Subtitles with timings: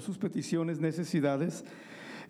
[0.00, 1.64] sus peticiones, necesidades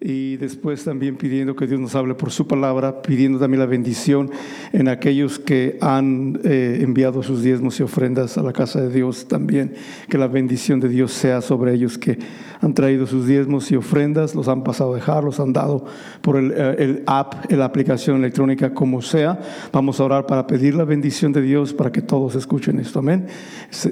[0.00, 4.30] y después también pidiendo que Dios nos hable por su palabra, pidiendo también la bendición
[4.72, 9.26] en aquellos que han eh, enviado sus diezmos y ofrendas a la casa de Dios
[9.26, 9.74] también,
[10.08, 12.19] que la bendición de Dios sea sobre ellos que
[12.61, 15.84] han traído sus diezmos y ofrendas, los han pasado a dejar, los han dado
[16.23, 19.41] por el, eh, el app, la aplicación electrónica, como sea.
[19.73, 23.27] Vamos a orar para pedir la bendición de Dios para que todos escuchen esto, amén.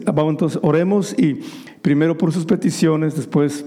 [0.05, 1.41] Vamos entonces, oremos y
[1.83, 3.65] primero por sus peticiones, después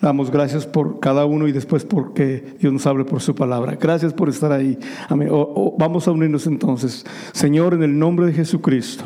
[0.00, 3.76] Damos gracias por cada uno y después porque Dios nos hable por su palabra.
[3.80, 4.78] Gracias por estar ahí.
[5.08, 5.30] Amén.
[5.78, 7.04] vamos a unirnos entonces.
[7.32, 9.04] Señor, en el nombre de Jesucristo.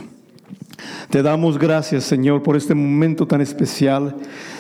[1.11, 4.17] Te damos gracias, Señor, por este momento tan especial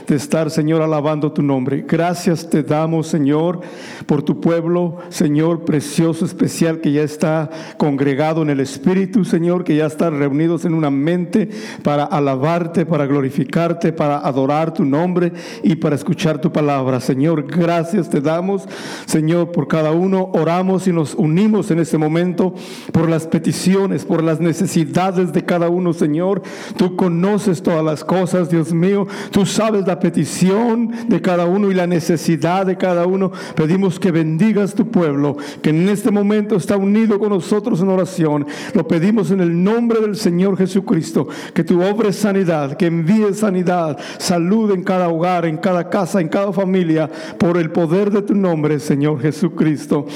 [0.07, 1.85] de estar, Señor, alabando tu nombre.
[1.87, 3.61] Gracias te damos, Señor,
[4.07, 9.77] por tu pueblo, Señor, precioso, especial, que ya está congregado en el Espíritu, Señor, que
[9.77, 11.49] ya están reunidos en una mente
[11.83, 15.33] para alabarte, para glorificarte, para adorar tu nombre
[15.63, 17.01] y para escuchar tu palabra.
[17.01, 18.65] Señor, gracias te damos,
[19.07, 20.31] Señor, por cada uno.
[20.33, 22.55] Oramos y nos unimos en este momento
[22.93, 26.43] por las peticiones, por las necesidades de cada uno, Señor.
[26.77, 29.07] Tú conoces todas las cosas, Dios mío.
[29.31, 33.33] Tú sabes la petición de cada uno y la necesidad de cada uno.
[33.57, 38.47] Pedimos que bendigas tu pueblo, que en este momento está unido con nosotros en oración.
[38.75, 43.35] Lo pedimos en el nombre del Señor Jesucristo, que tu obra es sanidad, que envíe
[43.35, 48.23] sanidad, salud en cada hogar, en cada casa, en cada familia, por el poder de
[48.23, 50.07] tu nombre, Señor Jesucristo.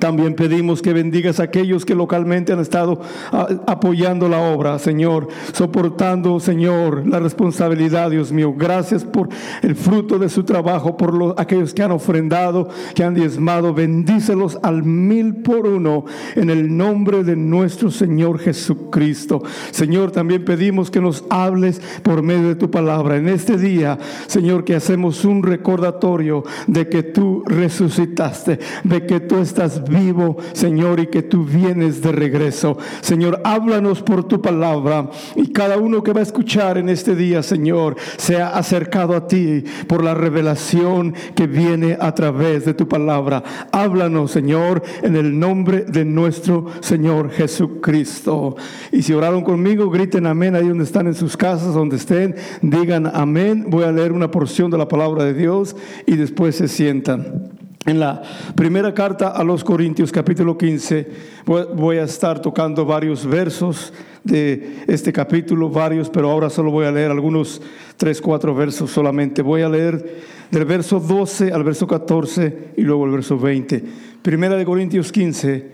[0.00, 3.00] También pedimos que bendigas a aquellos que localmente han estado
[3.32, 8.54] ah, apoyando la obra, Señor, soportando, Señor, la responsabilidad, Dios mío.
[8.56, 9.28] Gracias por
[9.62, 13.72] el fruto de su trabajo, por los, aquellos que han ofrendado, que han diezmado.
[13.72, 19.42] Bendícelos al mil por uno en el nombre de nuestro Señor Jesucristo.
[19.70, 23.16] Señor, también pedimos que nos hables por medio de tu palabra.
[23.16, 29.38] En este día, Señor, que hacemos un recordatorio de que tú resucitaste, de que tú
[29.38, 32.76] estás vivo, Señor, y que tú vienes de regreso.
[33.00, 37.42] Señor, háblanos por tu palabra y cada uno que va a escuchar en este día,
[37.42, 43.42] Señor, sea acercado a ti por la revelación que viene a través de tu palabra.
[43.72, 48.56] Háblanos, Señor, en el nombre de nuestro Señor Jesucristo.
[48.92, 53.10] Y si oraron conmigo, griten amén ahí donde están en sus casas, donde estén, digan
[53.12, 53.66] amén.
[53.68, 55.76] Voy a leer una porción de la palabra de Dios
[56.06, 57.63] y después se sientan.
[57.86, 58.22] En la
[58.54, 61.06] primera carta a los Corintios, capítulo 15,
[61.44, 66.90] voy a estar tocando varios versos de este capítulo, varios, pero ahora solo voy a
[66.90, 67.60] leer algunos
[67.98, 69.42] tres, cuatro versos solamente.
[69.42, 73.84] Voy a leer del verso 12 al verso 14 y luego el verso 20.
[74.22, 75.72] Primera de Corintios 15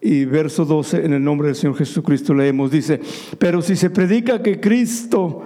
[0.00, 3.00] y verso 12, en el nombre del Señor Jesucristo leemos, dice,
[3.36, 5.42] pero si se predica que Cristo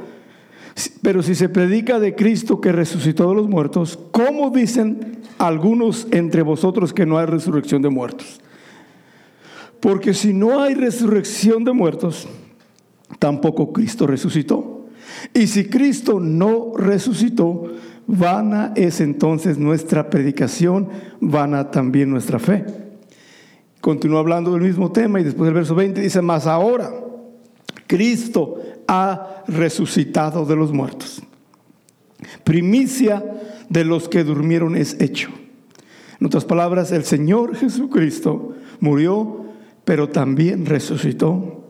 [1.03, 6.43] pero si se predica de Cristo que resucitó de los muertos, ¿cómo dicen algunos entre
[6.43, 8.41] vosotros que no hay resurrección de muertos?
[9.81, 12.29] Porque si no hay resurrección de muertos,
[13.19, 14.87] tampoco Cristo resucitó.
[15.35, 17.65] Y si Cristo no resucitó,
[18.07, 20.89] vana es entonces nuestra predicación,
[21.21, 22.65] vana también nuestra fe.
[23.81, 26.93] Continúa hablando del mismo tema y después del verso 20 dice, más ahora
[27.93, 28.59] Cristo
[28.93, 31.23] ha resucitado de los muertos.
[32.45, 33.25] Primicia
[33.71, 35.31] de los que durmieron es hecho.
[36.21, 39.47] En otras palabras, el Señor Jesucristo murió,
[39.87, 41.65] pero también resucitó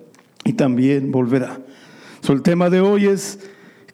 [0.45, 1.61] y también volverá.
[2.29, 3.39] el tema de hoy es,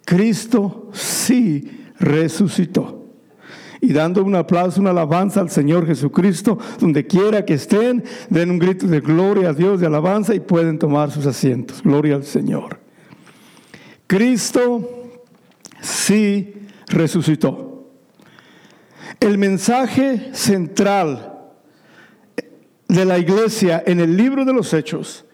[0.07, 3.05] Cristo sí resucitó.
[3.83, 8.59] Y dando un aplauso, una alabanza al Señor Jesucristo, donde quiera que estén, den un
[8.59, 11.83] grito de gloria a Dios, de alabanza y pueden tomar sus asientos.
[11.83, 12.88] Gloria al Señor.
[14.09, 15.11] Cristo
[15.83, 16.55] sí
[16.89, 17.93] resucitó.
[19.21, 21.35] El mensaje central
[22.89, 25.27] de la iglesia en el libro de los Hechos,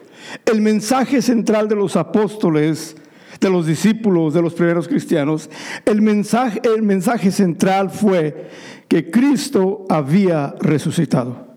[0.45, 2.97] el mensaje central de los apóstoles,
[3.39, 5.49] de los discípulos, de los primeros cristianos,
[5.85, 8.49] el mensaje, el mensaje central fue
[8.89, 11.55] que Cristo había resucitado.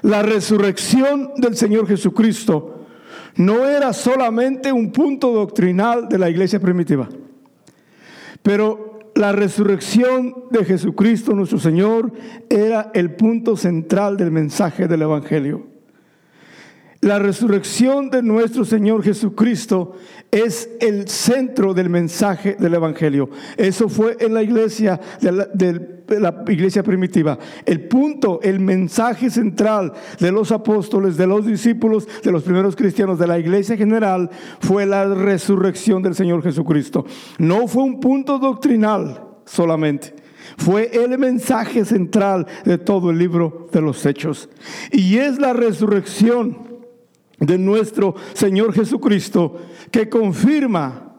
[0.00, 2.77] La resurrección del Señor Jesucristo
[3.36, 7.08] no era solamente un punto doctrinal de la iglesia primitiva,
[8.42, 12.12] pero la resurrección de Jesucristo nuestro Señor
[12.48, 15.77] era el punto central del mensaje del Evangelio.
[17.00, 19.92] La resurrección de nuestro Señor Jesucristo
[20.32, 23.30] es el centro del mensaje del Evangelio.
[23.56, 25.30] Eso fue en la iglesia, de
[26.18, 27.38] la, iglesia primitiva.
[27.64, 33.20] El punto, el mensaje central de los apóstoles, de los discípulos, de los primeros cristianos,
[33.20, 34.28] de la iglesia general,
[34.58, 37.06] fue la resurrección del Señor Jesucristo.
[37.38, 40.16] No fue un punto doctrinal solamente.
[40.56, 44.48] Fue el mensaje central de todo el libro de los Hechos.
[44.90, 46.67] Y es la resurrección
[47.38, 51.16] de nuestro Señor Jesucristo que confirma,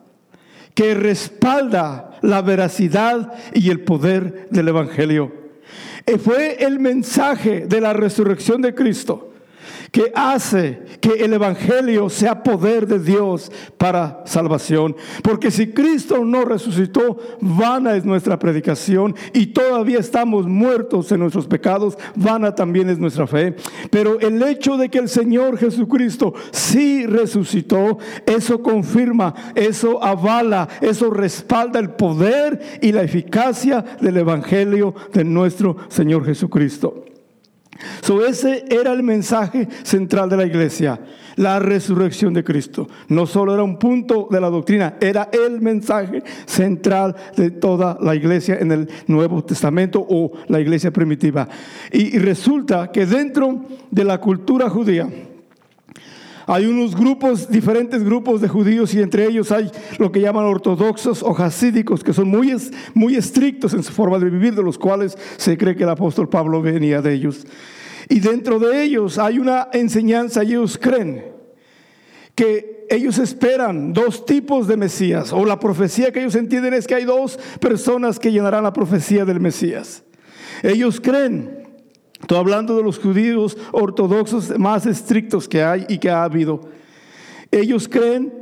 [0.74, 5.34] que respalda la veracidad y el poder del Evangelio.
[6.06, 9.29] Eh, fue el mensaje de la resurrección de Cristo
[9.92, 14.96] que hace que el Evangelio sea poder de Dios para salvación.
[15.24, 21.48] Porque si Cristo no resucitó, vana es nuestra predicación y todavía estamos muertos en nuestros
[21.48, 23.56] pecados, vana también es nuestra fe.
[23.90, 31.10] Pero el hecho de que el Señor Jesucristo sí resucitó, eso confirma, eso avala, eso
[31.10, 37.09] respalda el poder y la eficacia del Evangelio de nuestro Señor Jesucristo.
[38.02, 41.00] So, ese era el mensaje central de la iglesia,
[41.36, 42.88] la resurrección de Cristo.
[43.08, 48.16] No solo era un punto de la doctrina, era el mensaje central de toda la
[48.16, 51.48] iglesia en el Nuevo Testamento o la iglesia primitiva.
[51.92, 55.08] Y, y resulta que dentro de la cultura judía,
[56.52, 59.70] hay unos grupos, diferentes grupos de judíos y entre ellos hay
[60.00, 62.56] lo que llaman ortodoxos o hasídicos, que son muy,
[62.96, 66.28] muy estrictos en su forma de vivir, de los cuales se cree que el apóstol
[66.28, 67.46] Pablo venía de ellos.
[68.10, 71.24] Y dentro de ellos hay una enseñanza, ellos creen
[72.34, 76.96] que ellos esperan dos tipos de Mesías, o la profecía que ellos entienden es que
[76.96, 80.04] hay dos personas que llenarán la profecía del Mesías.
[80.64, 81.59] Ellos creen
[82.22, 86.62] Estoy hablando de los judíos ortodoxos más estrictos que hay y que ha habido.
[87.52, 88.34] Ellos creen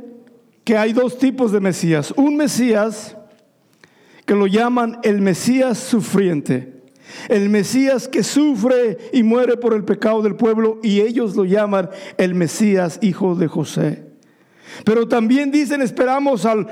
[0.64, 2.12] que hay dos tipos de Mesías.
[2.16, 3.16] Un Mesías
[4.26, 6.82] que lo llaman el Mesías sufriente.
[7.28, 11.88] El Mesías que sufre y muere por el pecado del pueblo y ellos lo llaman
[12.18, 14.04] el Mesías hijo de José.
[14.84, 16.66] Pero también dicen, esperamos al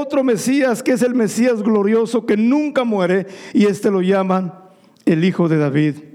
[0.00, 4.54] otro Mesías que es el Mesías glorioso que nunca muere y este lo llaman
[5.04, 6.11] el hijo de David.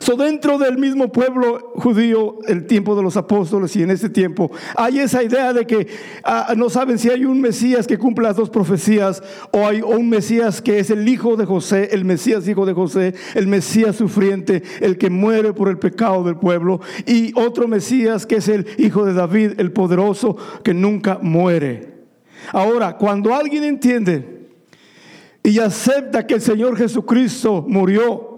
[0.00, 4.50] So, dentro del mismo pueblo judío, el tiempo de los apóstoles y en este tiempo,
[4.74, 5.86] hay esa idea de que
[6.24, 9.22] ah, no saben si hay un Mesías que cumple las dos profecías
[9.52, 13.14] o hay un Mesías que es el hijo de José, el Mesías hijo de José,
[13.34, 18.36] el Mesías sufriente, el que muere por el pecado del pueblo, y otro Mesías que
[18.36, 21.92] es el hijo de David, el poderoso, que nunca muere.
[22.52, 24.48] Ahora, cuando alguien entiende
[25.42, 28.37] y acepta que el Señor Jesucristo murió,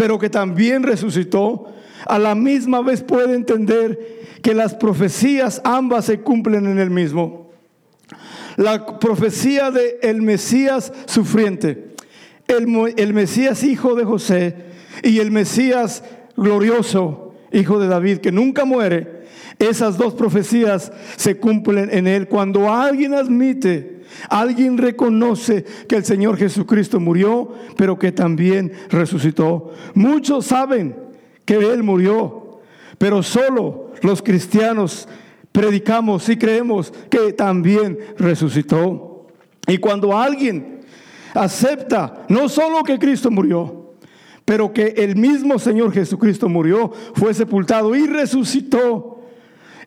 [0.00, 1.66] pero que también resucitó,
[2.06, 7.50] a la misma vez puede entender que las profecías ambas se cumplen en el mismo.
[8.56, 11.90] La profecía de el Mesías sufriente,
[12.48, 14.56] el, el Mesías hijo de José
[15.02, 16.02] y el Mesías
[16.34, 19.19] glorioso, hijo de David, que nunca muere,
[19.60, 22.26] esas dos profecías se cumplen en él.
[22.26, 29.72] Cuando alguien admite Alguien reconoce que el Señor Jesucristo murió, pero que también resucitó.
[29.94, 30.96] Muchos saben
[31.44, 32.60] que Él murió,
[32.98, 35.08] pero solo los cristianos
[35.52, 39.28] predicamos y creemos que también resucitó.
[39.66, 40.80] Y cuando alguien
[41.34, 43.94] acepta no solo que Cristo murió,
[44.44, 49.19] pero que el mismo Señor Jesucristo murió, fue sepultado y resucitó,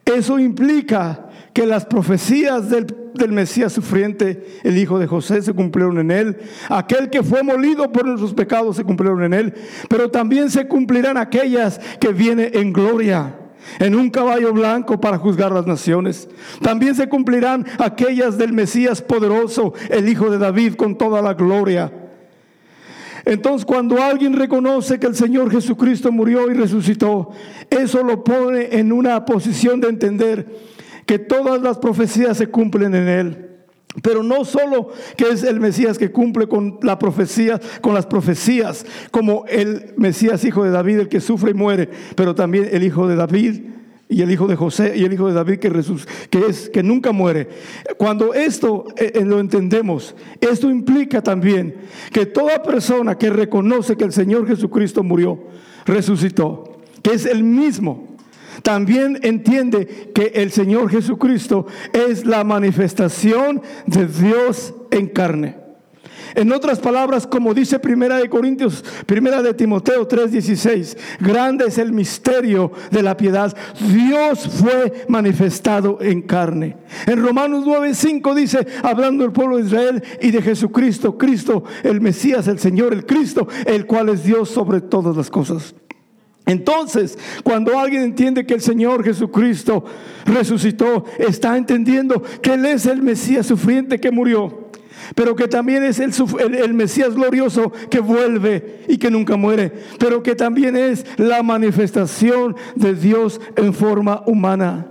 [0.05, 2.88] eso implica que las profecías del,
[3.29, 6.38] Mesías sufriente, el hijo de José, se cumplieron en él.
[6.69, 9.53] Aquel que fue molido por nuestros pecados se cumplieron en él.
[9.88, 13.36] Pero también se cumplirán aquellas que viene en gloria
[13.79, 16.27] en un caballo blanco para juzgar las naciones.
[16.62, 22.02] También se cumplirán aquellas del Mesías poderoso, el Hijo de David, con toda la gloria.
[23.25, 27.32] Entonces, cuando alguien reconoce que el Señor Jesucristo murió y resucitó,
[27.70, 30.48] eso lo pone en una posición de entender
[31.06, 33.50] que todas las profecías se cumplen en él.
[34.01, 39.94] Pero no solo que es el Mesías que cumple con con las profecías, como el
[39.98, 43.62] Mesías hijo de David, el que sufre y muere, pero también el hijo de David
[44.10, 45.72] y el hijo de José y el hijo de David que,
[46.29, 47.50] que es que nunca muere.
[47.98, 51.75] Cuando esto eh, eh, lo entendemos, esto implica también
[52.12, 55.39] que toda persona que reconoce que el Señor Jesucristo murió,
[55.86, 58.13] resucitó, que es el mismo
[58.62, 65.62] también entiende que el Señor Jesucristo es la manifestación de Dios en carne.
[66.35, 71.93] En otras palabras, como dice Primera de Corintios, Primera de Timoteo 3:16, grande es el
[71.93, 73.55] misterio de la piedad.
[73.79, 76.77] Dios fue manifestado en carne.
[77.05, 82.47] En Romanos 9:5 dice, hablando del pueblo de Israel y de Jesucristo, Cristo, el Mesías,
[82.47, 85.75] el Señor, el Cristo, el cual es Dios sobre todas las cosas.
[86.45, 89.85] Entonces, cuando alguien entiende que el Señor Jesucristo
[90.25, 94.62] resucitó, está entendiendo que Él es el Mesías sufriente que murió.
[95.15, 100.36] Pero que también es el, Mesías glorioso que vuelve y que nunca muere, pero que
[100.36, 104.88] también es la manifestación de Dios en forma humana.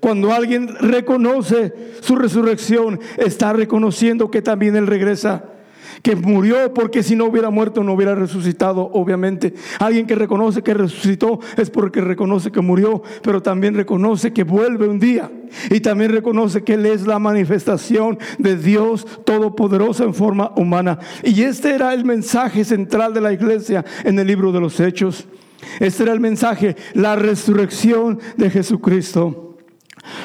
[0.00, 5.44] Cuando alguien reconoce su resurrección, está reconociendo que también Él regresa
[6.02, 9.54] que murió porque si no hubiera muerto no hubiera resucitado, obviamente.
[9.78, 14.88] Alguien que reconoce que resucitó es porque reconoce que murió, pero también reconoce que vuelve
[14.88, 15.30] un día.
[15.70, 20.98] Y también reconoce que Él es la manifestación de Dios Todopoderoso en forma humana.
[21.24, 25.26] Y este era el mensaje central de la iglesia en el libro de los Hechos.
[25.78, 29.49] Este era el mensaje, la resurrección de Jesucristo.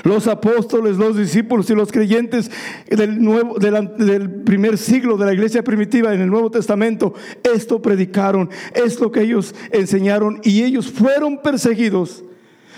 [0.04, 2.50] Los apóstoles, los discípulos y los creyentes
[2.88, 7.14] del, nuevo, del, primer siglo de la iglesia primitiva en el Nuevo Testamento,
[7.44, 12.24] esto predicaron, esto que ellos enseñaron y ellos fueron perseguidos,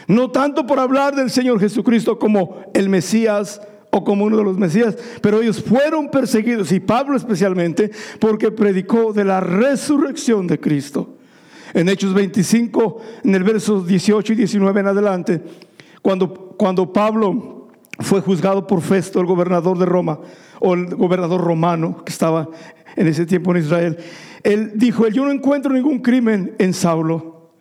[0.08, 3.62] no tanto por hablar del Señor Jesucristo como el Mesías
[3.92, 9.13] o como uno de los Mesías, pero ellos fueron perseguidos y Pablo especialmente porque predicó
[9.13, 11.13] de la resurrección de Cristo.
[11.74, 15.42] En Hechos 25, en el versos 18 y 19 en adelante,
[16.01, 17.68] cuando cuando Pablo
[18.00, 20.20] fue juzgado por Festo, el gobernador de Roma,
[20.60, 22.50] o el gobernador romano que estaba
[22.96, 23.98] en ese tiempo en Israel,
[24.44, 27.52] él dijo, yo no encuentro ningún crimen en Saulo,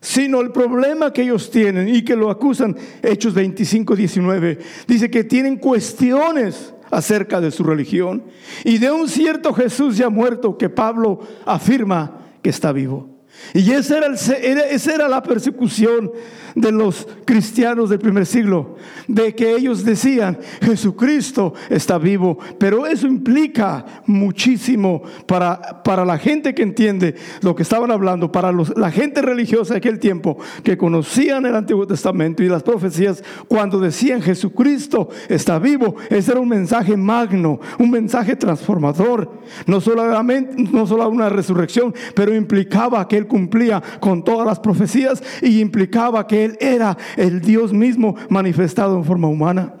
[0.00, 5.24] sino el problema que ellos tienen y que lo acusan, Hechos 25, 19, dice que
[5.24, 8.24] tienen cuestiones acerca de su religión
[8.64, 13.15] y de un cierto Jesús ya muerto que Pablo afirma que está vivo.
[13.54, 16.10] Y esa era, esa era la persecución
[16.54, 18.76] de los cristianos del primer siglo,
[19.06, 26.54] de que ellos decían, Jesucristo está vivo, pero eso implica muchísimo para, para la gente
[26.54, 31.44] que entiende lo que estaban hablando, para la gente religiosa de aquel tiempo, que conocían
[31.44, 36.96] el Antiguo Testamento y las profecías, cuando decían Jesucristo está vivo, ese era un mensaje
[36.96, 39.30] magno, un mensaje transformador,
[39.66, 45.60] no solamente, no solo una resurrección, pero implicaba que Cumplía con todas las profecías y
[45.60, 49.74] implicaba que él era el Dios mismo manifestado en forma humana.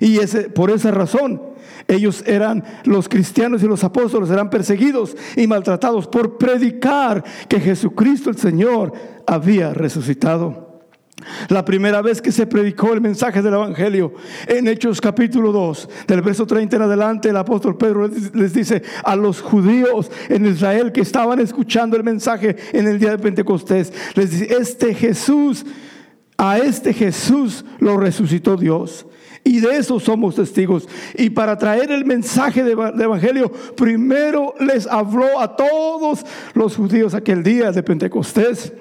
[0.00, 1.40] Y ese, por esa razón,
[1.88, 8.30] ellos eran, los cristianos y los apóstoles eran perseguidos y maltratados por predicar que Jesucristo
[8.30, 8.92] el Señor
[9.26, 10.63] había resucitado.
[11.48, 14.14] La primera vez que se predicó el mensaje del Evangelio
[14.46, 19.14] en Hechos capítulo 2, del verso 30 en adelante, el apóstol Pedro les dice a
[19.14, 24.30] los judíos en Israel que estaban escuchando el mensaje en el día de Pentecostés, les
[24.32, 25.64] dice, este Jesús
[26.36, 29.06] a este Jesús lo resucitó Dios.
[29.44, 30.88] Y de eso somos testigos.
[31.16, 37.42] Y para traer el mensaje del Evangelio, primero les habló a todos los judíos aquel
[37.42, 38.72] día de Pentecostés.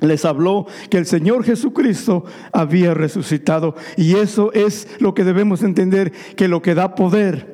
[0.00, 3.74] Les habló que el Señor Jesucristo había resucitado.
[3.96, 7.49] Y eso es lo que debemos entender, que lo que da poder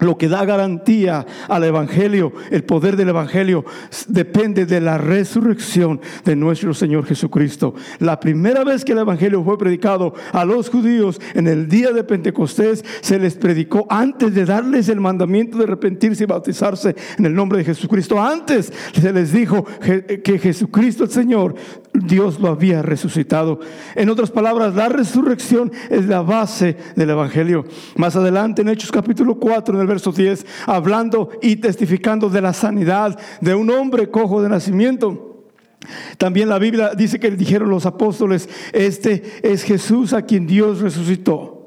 [0.00, 3.64] lo que da garantía al Evangelio, el poder del Evangelio,
[4.08, 7.74] depende de la resurrección de nuestro Señor Jesucristo.
[7.98, 12.04] La primera vez que el Evangelio fue predicado a los judíos en el día de
[12.04, 17.34] Pentecostés, se les predicó antes de darles el mandamiento de arrepentirse y bautizarse en el
[17.34, 18.20] nombre de Jesucristo.
[18.20, 21.54] Antes se les dijo que Jesucristo el Señor,
[21.92, 23.60] Dios lo había resucitado.
[23.94, 27.64] En otras palabras, la resurrección es la base del Evangelio.
[27.96, 32.52] Más adelante en Hechos capítulo 4, en el verso 10, hablando y testificando de la
[32.52, 35.46] sanidad de un hombre cojo de nacimiento.
[36.16, 41.58] También la Biblia dice que dijeron los apóstoles, este es Jesús a quien Dios resucitó.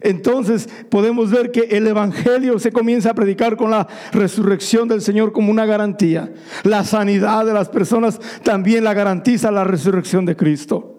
[0.00, 5.32] Entonces podemos ver que el Evangelio se comienza a predicar con la resurrección del Señor
[5.32, 6.30] como una garantía.
[6.62, 10.93] La sanidad de las personas también la garantiza la resurrección de Cristo.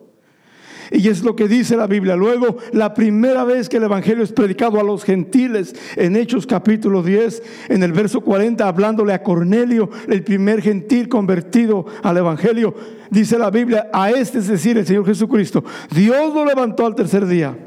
[0.91, 2.15] Y es lo que dice la Biblia.
[2.15, 7.03] Luego, la primera vez que el Evangelio es predicado a los gentiles, en Hechos capítulo
[7.03, 12.75] 10, en el verso 40, hablándole a Cornelio, el primer gentil convertido al Evangelio,
[13.09, 15.63] dice la Biblia, a este es decir, el Señor Jesucristo,
[15.93, 17.57] Dios lo levantó al tercer día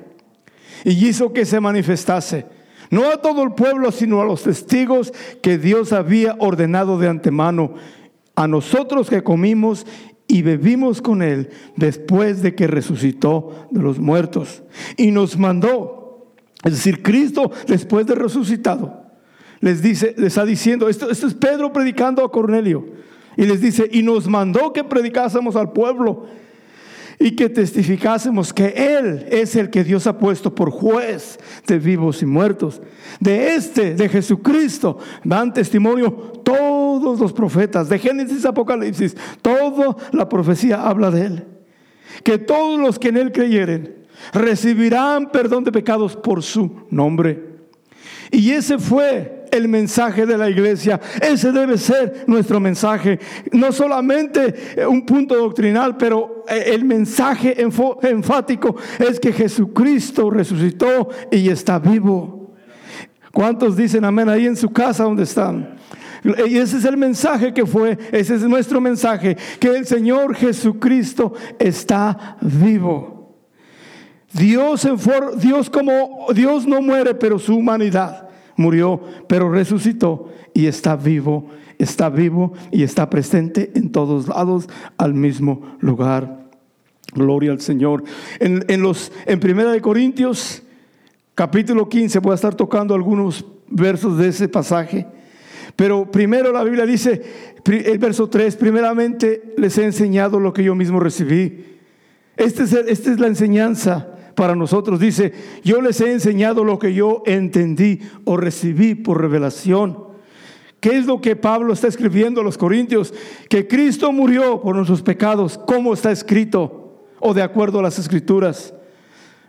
[0.84, 2.46] y hizo que se manifestase.
[2.90, 7.74] No a todo el pueblo, sino a los testigos que Dios había ordenado de antemano,
[8.34, 9.84] a nosotros que comimos
[10.28, 14.62] y bebimos con Él después de que resucitó de los muertos.
[14.96, 19.06] Y nos mandó, es decir, Cristo después de resucitado,
[19.60, 22.86] les dice, les está diciendo, esto, esto es Pedro predicando a Cornelio,
[23.36, 26.26] y les dice, y nos mandó que predicásemos al pueblo
[27.18, 32.22] y que testificásemos que Él es el que Dios ha puesto por juez de vivos
[32.22, 32.80] y muertos.
[33.18, 40.28] De este, de Jesucristo, dan testimonio todos los profetas, de Génesis a Apocalipsis, toda la
[40.28, 41.46] profecía habla de Él.
[42.22, 47.58] Que todos los que en Él creyeren recibirán perdón de pecados por su nombre.
[48.30, 51.00] Y ese fue el mensaje de la iglesia.
[51.20, 53.18] Ese debe ser nuestro mensaje.
[53.52, 61.08] No solamente eh, un punto doctrinal, pero eh, el mensaje enfático es que Jesucristo resucitó
[61.30, 62.54] y está vivo.
[63.32, 65.76] ¿Cuántos dicen amén ahí en su casa donde están?
[66.24, 71.34] Y ese es el mensaje que fue, ese es nuestro mensaje, que el Señor Jesucristo
[71.58, 73.36] está vivo.
[74.32, 74.96] Dios, en
[75.38, 78.27] Dios como Dios no muere, pero su humanidad
[78.58, 81.48] murió, pero resucitó y está vivo,
[81.78, 86.50] está vivo y está presente en todos lados al mismo lugar.
[87.14, 88.04] Gloria al Señor.
[88.38, 90.62] En, en los, en Primera de Corintios,
[91.34, 95.06] capítulo 15, voy a estar tocando algunos versos de ese pasaje.
[95.76, 97.22] Pero primero la Biblia dice,
[97.64, 101.64] el verso 3, primeramente les he enseñado lo que yo mismo recibí.
[102.36, 105.00] Este es esta es la enseñanza para nosotros.
[105.00, 105.32] Dice,
[105.64, 109.98] yo les he enseñado lo que yo entendí o recibí por revelación.
[110.78, 113.12] ¿Qué es lo que Pablo está escribiendo a los Corintios?
[113.50, 118.72] Que Cristo murió por nuestros pecados, como está escrito, o de acuerdo a las escrituras.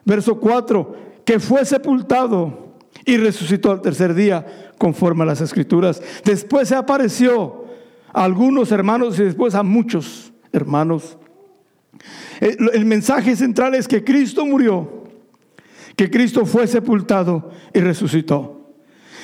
[0.06, 2.74] Verso 4, que fue sepultado
[3.06, 6.02] y resucitó al tercer día, conforme a las escrituras.
[6.26, 7.66] Después se apareció
[8.12, 11.20] a algunos hermanos y después a muchos hermanos.
[12.40, 15.04] El mensaje central es que Cristo murió,
[15.96, 18.74] que Cristo fue sepultado y resucitó.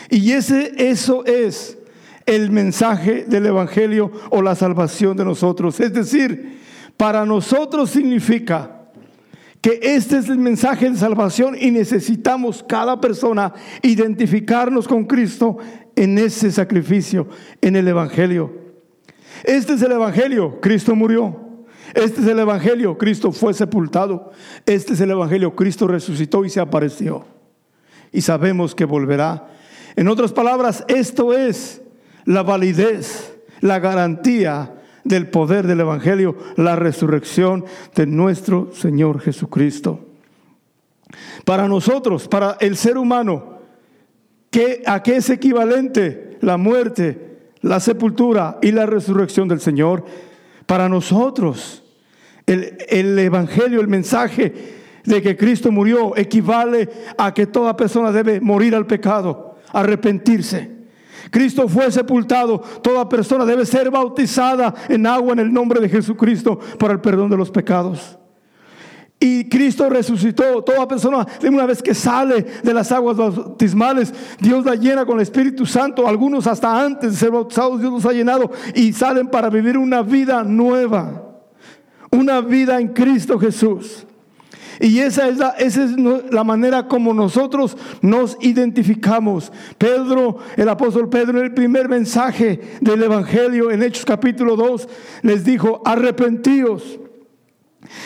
[0.10, 1.78] Y ese, eso es
[2.26, 5.80] el mensaje del Evangelio o la salvación de nosotros.
[5.80, 6.60] Es decir,
[6.98, 8.72] para nosotros significa
[9.62, 15.58] que este es el mensaje de salvación y necesitamos cada persona identificarnos con Cristo
[15.96, 17.28] en ese sacrificio,
[17.62, 18.54] en el Evangelio.
[19.44, 21.45] Este es el Evangelio, Cristo murió.
[21.96, 24.32] Este es el Evangelio, Cristo fue sepultado.
[24.66, 27.26] Este es el Evangelio, Cristo resucitó y se apareció.
[28.12, 29.48] Y sabemos que volverá.
[29.96, 31.82] En otras palabras, esto es
[32.26, 34.76] la validez, la garantía
[35.06, 37.64] del poder del Evangelio, la resurrección
[37.96, 40.02] de nuestro Señor Jesucristo.
[41.46, 43.60] Para nosotros, para el ser humano,
[44.86, 50.04] ¿a qué es equivalente la muerte, la sepultura y la resurrección del Señor?
[50.66, 51.84] Para nosotros,
[52.46, 54.54] el, Evangelio, el mensaje
[55.04, 60.72] de que Cristo murió, equivale a que toda persona debe morir al pecado, arrepentirse.
[61.32, 66.60] Cristo fue sepultado, toda persona debe ser bautizada en agua en el nombre de Jesucristo
[66.78, 68.18] para el perdón de los pecados.
[69.18, 70.62] Y Cristo resucitó.
[70.62, 75.24] Toda persona, una vez que sale de las aguas bautismales, Dios la llena con el
[75.24, 76.08] Espíritu Santo.
[76.08, 80.02] Algunos hasta antes de ser bautizados, Dios los ha llenado y salen para vivir una
[80.02, 81.25] vida nueva
[82.16, 84.06] una vida en Cristo Jesús.
[84.80, 85.92] Y esa es, la, esa es
[86.32, 89.52] la manera como nosotros nos identificamos.
[89.78, 94.88] Pedro, el apóstol Pedro, en el primer mensaje del Evangelio, en Hechos capítulo 2,
[95.22, 97.00] les dijo, arrepentíos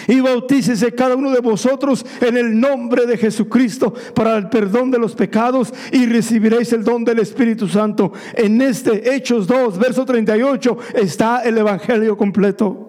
[0.07, 4.99] y bautícese cada uno de vosotros en el nombre de Jesucristo para el perdón de
[4.99, 8.11] los pecados y recibiréis el don del Espíritu Santo.
[8.35, 12.88] En este Hechos 2, verso 38, está el Evangelio completo.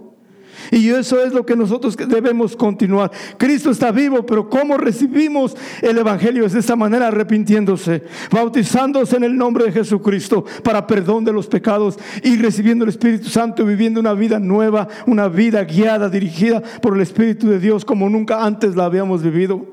[0.71, 3.11] Y eso es lo que nosotros debemos continuar.
[3.37, 6.47] Cristo está vivo, pero ¿cómo recibimos el Evangelio?
[6.47, 11.49] Es de esta manera, arrepintiéndose, bautizándose en el nombre de Jesucristo para perdón de los
[11.49, 16.95] pecados y recibiendo el Espíritu Santo, viviendo una vida nueva, una vida guiada, dirigida por
[16.95, 19.67] el Espíritu de Dios como nunca antes la habíamos vivido.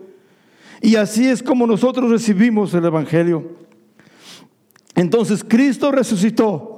[0.81, 3.51] Y así es como nosotros recibimos el Evangelio.
[4.95, 6.73] Entonces Cristo resucitó.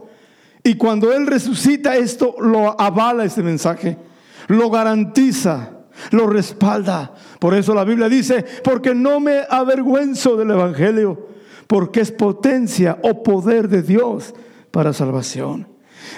[0.62, 4.09] Y cuando Él resucita, esto lo avala este mensaje
[4.50, 5.70] lo garantiza,
[6.12, 7.14] lo respalda.
[7.40, 11.28] Por eso la Biblia dice, porque no me avergüenzo del Evangelio,
[11.68, 14.34] porque es potencia o poder de Dios
[14.72, 15.68] para salvación.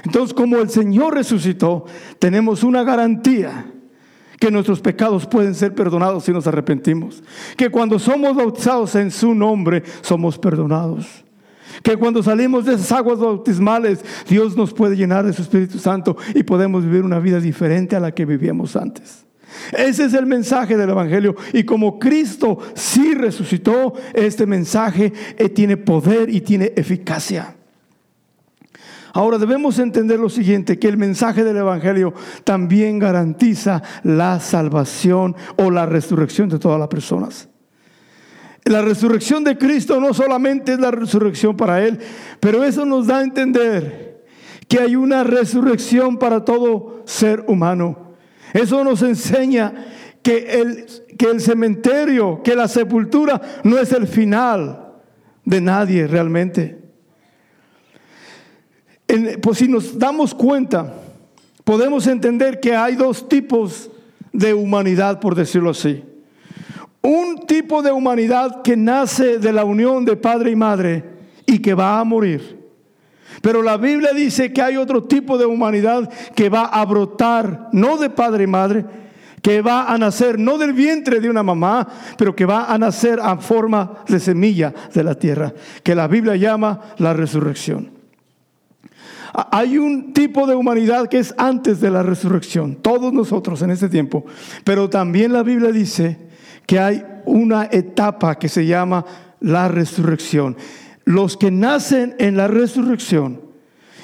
[0.06, 1.86] Entonces, como el Señor resucitó,
[2.20, 3.65] tenemos una garantía
[4.39, 7.22] que nuestros pecados pueden ser perdonados si nos arrepentimos.
[7.58, 11.26] Que cuando somos bautizados en su nombre, somos perdonados.
[11.84, 16.15] Que cuando salimos de esas aguas bautismales, Dios nos puede llenar de su Espíritu Santo
[16.36, 19.26] y podemos vivir una vida diferente a la que vivíamos antes.
[19.72, 21.36] Ese es el mensaje del Evangelio.
[21.54, 27.56] Y como Cristo sí resucitó, este mensaje eh, tiene poder y tiene eficacia.
[29.13, 32.13] Ahora debemos entender lo siguiente, que el mensaje del Evangelio
[32.46, 37.50] también garantiza la salvación o la resurrección de todas las personas.
[38.63, 42.00] La resurrección de Cristo no solamente es la resurrección para Él,
[42.39, 44.24] pero eso nos da a entender
[44.67, 48.13] que hay una resurrección para todo ser humano.
[48.54, 49.74] Eso nos enseña
[50.21, 50.86] que el,
[51.17, 54.93] que el cementerio, que la sepultura no es el final
[55.43, 56.80] de nadie realmente.
[59.41, 60.93] pues si nos damos cuenta,
[61.63, 63.89] podemos entender que hay dos tipos
[64.32, 66.04] de humanidad, por decirlo así.
[67.01, 71.03] Un tipo de humanidad que nace de la unión de padre y madre
[71.45, 72.59] y que va a morir.
[73.41, 77.97] Pero la Biblia dice que hay otro tipo de humanidad que va a brotar, no
[77.97, 78.85] de padre y madre,
[79.41, 81.87] que va a nacer no del vientre de una mamá,
[82.17, 86.35] pero que va a nacer a forma de semilla de la tierra, que la Biblia
[86.35, 87.89] llama la resurrección.
[89.33, 93.87] Hay un tipo de humanidad que es antes de la resurrección, todos nosotros en este
[93.87, 94.25] tiempo,
[94.63, 96.31] pero también la Biblia dice
[96.71, 99.03] que hay una etapa que se llama
[99.41, 100.55] la resurrección.
[101.03, 103.41] Los que nacen en la resurrección,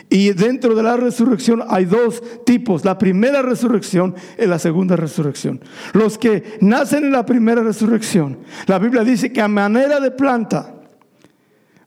[0.09, 5.61] y dentro de la resurrección hay dos tipos, la primera resurrección y la segunda resurrección.
[5.93, 10.75] Los que nacen en la primera resurrección, la Biblia dice que a manera de planta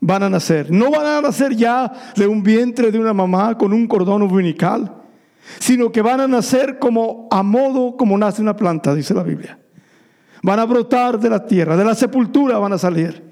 [0.00, 0.70] van a nacer.
[0.70, 4.94] No van a nacer ya de un vientre de una mamá con un cordón umbilical,
[5.58, 9.58] sino que van a nacer como a modo como nace una planta, dice la Biblia.
[10.42, 13.30] Van a brotar de la tierra, de la sepultura van a salir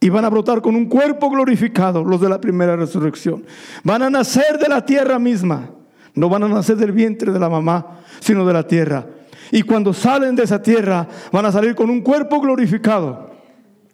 [0.00, 3.44] y van a brotar con un cuerpo glorificado, los de la primera resurrección.
[3.82, 5.70] Van a nacer de la tierra misma.
[6.14, 9.06] No van a nacer del vientre de la mamá, sino de la tierra.
[9.50, 13.30] Y cuando salen de esa tierra, van a salir con un cuerpo glorificado.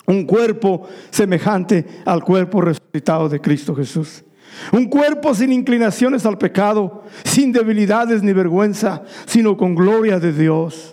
[0.06, 4.24] Un cuerpo semejante al cuerpo resucitado de Cristo Jesús.
[4.72, 10.91] Un cuerpo sin inclinaciones al pecado, sin debilidades ni vergüenza, sino con gloria de Dios.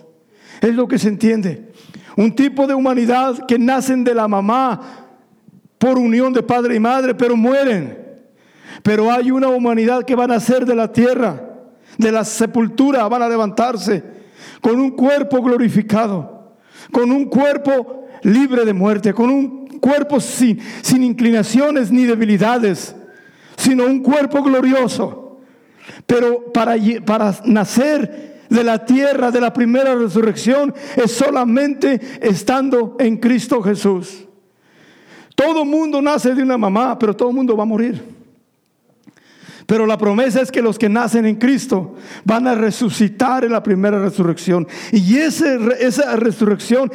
[0.60, 1.72] Es lo que se entiende.
[2.16, 4.80] Un tipo de humanidad que nacen de la mamá
[5.78, 7.98] por unión de padre y madre, pero mueren.
[8.82, 11.42] Pero hay una humanidad que va a nacer de la tierra,
[11.96, 14.02] de la sepultura, van a levantarse
[14.60, 16.56] con un cuerpo glorificado,
[16.92, 22.94] con un cuerpo libre de muerte, con un cuerpo sin, sin inclinaciones ni debilidades,
[23.56, 25.40] sino un cuerpo glorioso.
[26.06, 33.16] Pero para, para nacer de la tierra, de la primera resurrección, es solamente estando en
[33.16, 34.26] Cristo Jesús.
[35.34, 38.09] Todo mundo nace de una mamá, pero todo mundo va a morir.
[39.70, 43.62] Pero la promesa es que los que nacen en Cristo van a resucitar en la
[43.62, 44.66] primera resurrección.
[44.90, 46.90] Y esa resurrección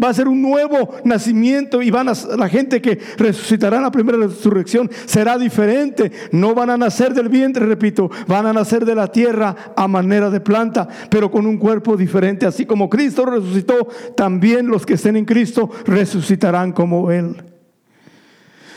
[0.00, 3.90] va a ser un nuevo nacimiento y van a, la gente que resucitará en la
[3.90, 6.12] primera resurrección será diferente.
[6.30, 10.30] No van a nacer del vientre, repito, van a nacer de la tierra a manera
[10.30, 12.46] de planta, pero con un cuerpo diferente.
[12.46, 17.53] Así como Cristo resucitó, también los que estén en Cristo resucitarán como Él.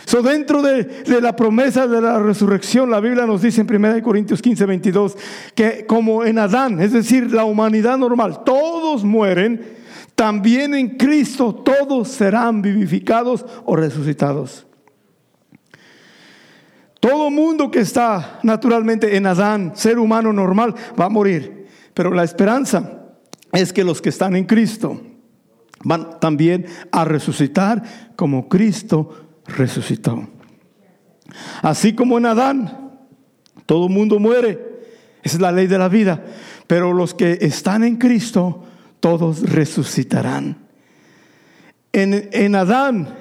[0.08, 4.42] So, dentro de, la promesa de la resurrección, la Biblia nos dice en 1 Corintios
[4.42, 5.18] 15, 22,
[5.54, 9.76] que como en Adán, es decir, la humanidad normal, todos mueren,
[10.16, 14.66] también en Cristo todos serán vivificados o resucitados.
[17.02, 21.68] Todo mundo que está naturalmente en Adán, ser humano normal, va a morir.
[21.94, 23.10] Pero la esperanza
[23.52, 25.02] es que los que están en Cristo
[25.84, 27.84] van también a resucitar
[28.16, 30.28] como Cristo resucitó.
[31.62, 32.92] Así como en Adán,
[33.66, 34.78] todo mundo muere.
[35.24, 36.24] Es la ley de la vida.
[36.68, 38.64] Pero los que están en Cristo,
[39.00, 40.58] todos resucitarán.
[41.92, 43.16] En, en Adán,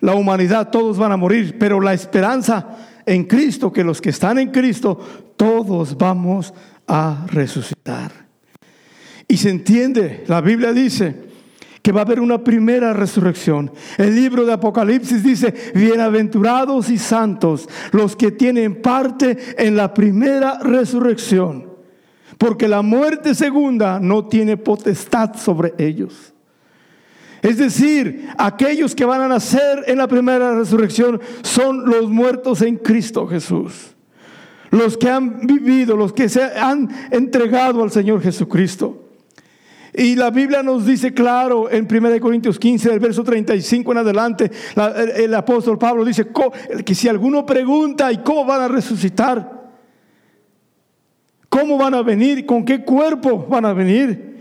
[0.00, 1.56] la humanidad, todos van a morir.
[1.58, 4.98] Pero la esperanza en Cristo, que los que están en Cristo,
[5.36, 6.52] todos vamos
[6.86, 8.26] a resucitar.
[9.28, 11.25] Y se entiende, la Biblia dice,
[11.86, 13.70] que va a haber una primera resurrección.
[13.96, 20.58] El libro de Apocalipsis dice, bienaventurados y santos los que tienen parte en la primera
[20.58, 21.70] resurrección,
[22.38, 26.34] porque la muerte segunda no tiene potestad sobre ellos.
[27.40, 32.78] Es decir, aquellos que van a nacer en la primera resurrección son los muertos en
[32.78, 33.94] Cristo Jesús.
[34.72, 39.05] Los que han vivido, los que se han entregado al Señor Jesucristo.
[39.98, 44.50] Y la Biblia nos dice claro en 1 Corintios 15, el verso 35 en adelante,
[45.16, 46.26] el, apóstol Pablo dice
[46.84, 49.70] que si alguno pregunta, ¿y cómo van a resucitar?
[51.48, 52.44] ¿Cómo van a venir?
[52.44, 54.36] ¿Con qué cuerpo van a venir?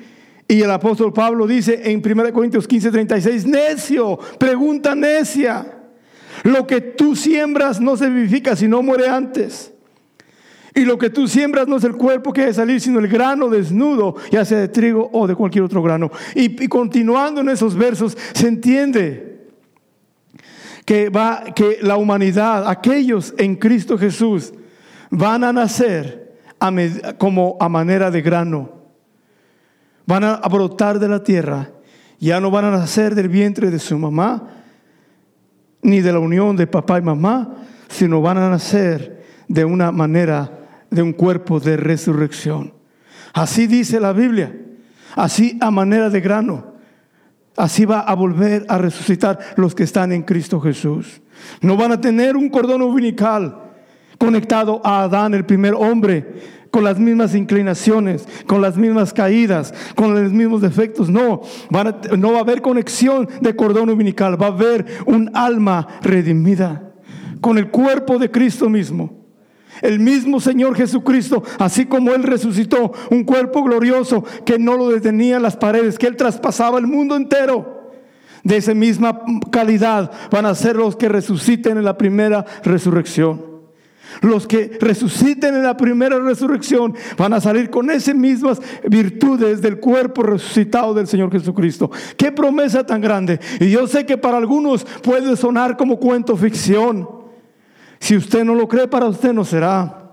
[0.45, 5.65] Y el apóstol Pablo dice en 1 Corintios 15, 36, necio, pregunta necia.
[6.43, 9.71] Lo que tú siembras no se vivifica si no muere antes.
[10.75, 13.49] Y lo que tú siembras no es el cuerpo que debe salir, sino el grano
[13.49, 16.11] desnudo, ya sea de trigo o de cualquier otro grano.
[16.35, 19.47] Y, continuando en esos versos, se entiende
[20.83, 24.53] que, va, que la humanidad, aquellos en Cristo Jesús,
[25.09, 26.35] van a nacer
[27.17, 28.69] como a manera de grano.
[30.05, 31.71] Van a brotar de la tierra.
[32.19, 34.49] Ya no van a nacer del vientre de su mamá,
[35.81, 37.55] ni de la unión de papá y mamá,
[37.87, 40.54] sino van a nacer de una manera,
[40.95, 42.73] de un cuerpo de resurrección.
[43.33, 44.55] Así dice la Biblia,
[45.15, 46.75] así a manera de grano.
[47.57, 51.21] Así va a volver a resucitar los que están en Cristo Jesús.
[51.61, 53.61] No van a tener un cordón umbilical
[54.17, 60.13] conectado a Adán, el primer hombre, con las mismas inclinaciones, con las mismas caídas, con
[60.13, 61.09] los mismos defectos.
[61.09, 61.41] No,
[62.17, 66.93] no va a haber conexión de cordón umbilical, va a haber un alma redimida
[67.39, 69.24] con el cuerpo de Cristo mismo.
[69.81, 75.41] El mismo Señor Jesucristo, así como Él resucitó un cuerpo glorioso que no lo detenían
[75.41, 77.91] las paredes, que Él traspasaba el mundo entero.
[78.43, 83.55] De esa misma calidad van a ser los que resuciten en la primera resurrección.
[84.21, 89.79] Los que resuciten en la primera resurrección van a salir con esas mismas virtudes del
[89.79, 91.89] cuerpo resucitado del Señor Jesucristo.
[92.15, 93.39] Qué promesa tan grande.
[93.59, 97.24] Y yo sé que para algunos puede sonar como cuento ficción.
[98.05, 100.11] Si usted no lo cree, para usted no será.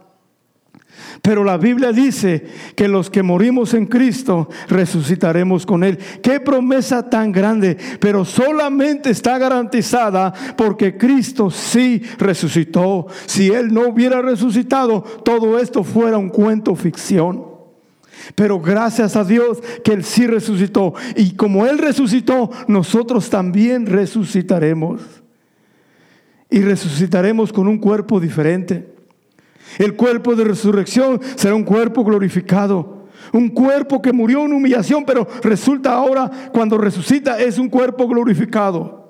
[1.20, 2.42] Pero la Biblia dice
[2.74, 5.98] que los que morimos en Cristo resucitaremos con Él.
[6.22, 13.08] Qué promesa tan grande, pero solamente está garantizada porque Cristo sí resucitó.
[13.26, 17.44] Si Él no hubiera resucitado, todo esto fuera un cuento ficción.
[18.34, 20.94] Pero gracias a Dios que Él sí resucitó.
[21.14, 25.21] Y como Él resucitó, nosotros también resucitaremos.
[26.52, 28.94] Y resucitaremos con un cuerpo diferente.
[29.78, 33.02] El cuerpo de resurrección será un cuerpo glorificado.
[33.32, 39.02] Un cuerpo que murió en humillación, pero resulta ahora cuando resucita es un cuerpo glorificado.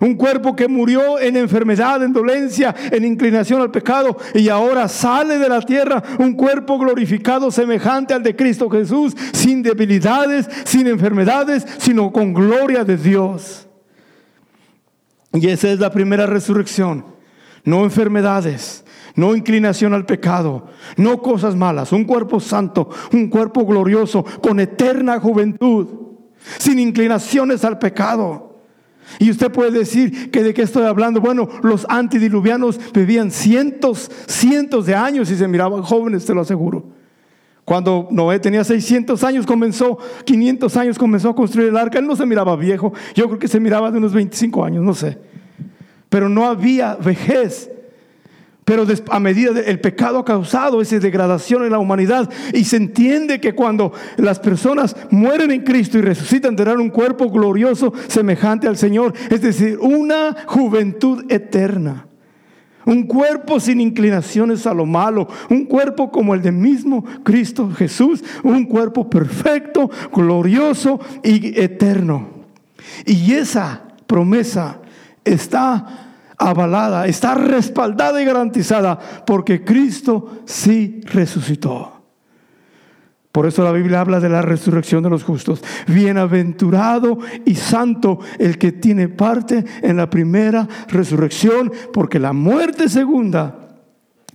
[0.00, 5.38] Un cuerpo que murió en enfermedad, en dolencia, en inclinación al pecado y ahora sale
[5.38, 11.66] de la tierra un cuerpo glorificado semejante al de Cristo Jesús, sin debilidades, sin enfermedades,
[11.78, 13.65] sino con gloria de Dios.
[15.36, 17.04] Y esa es la primera resurrección.
[17.64, 18.84] No enfermedades,
[19.16, 25.18] no inclinación al pecado, no cosas malas, un cuerpo santo, un cuerpo glorioso, con eterna
[25.18, 25.88] juventud,
[26.58, 28.60] sin inclinaciones al pecado.
[29.18, 31.20] Y usted puede decir que de qué estoy hablando.
[31.20, 36.95] Bueno, los antidiluvianos vivían cientos, cientos de años y se miraban jóvenes, te lo aseguro.
[37.66, 41.98] Cuando Noé tenía 600 años, comenzó, 500 años comenzó a construir el arca.
[41.98, 44.94] Él no se miraba viejo, yo creo que se miraba de unos 25 años, no
[44.94, 45.18] sé.
[46.08, 47.70] Pero no había vejez
[48.66, 53.40] pero a medida del pecado ha causado esa degradación en la humanidad y se entiende
[53.40, 58.76] que cuando las personas mueren en Cristo y resucitan tendrán un cuerpo glorioso semejante al
[58.76, 62.08] Señor, es decir, una juventud eterna.
[62.86, 68.24] Un cuerpo sin inclinaciones a lo malo, un cuerpo como el de mismo Cristo Jesús,
[68.42, 72.28] un cuerpo perfecto, glorioso y eterno.
[73.04, 74.78] Y esa promesa
[75.24, 76.06] está
[76.38, 81.95] avalada, está respaldada y garantizada porque Cristo sí resucitó.
[83.36, 85.62] Por eso la Biblia habla de la resurrección de los justos.
[85.86, 93.76] Bienaventurado y santo el que tiene parte en la primera resurrección, porque la muerte segunda